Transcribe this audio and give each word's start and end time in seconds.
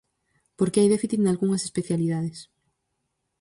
¿Por 0.57 0.67
que 0.71 0.79
hai 0.79 0.89
déficit 0.93 1.19
nalgunhas 1.21 1.65
especialidades? 1.67 2.37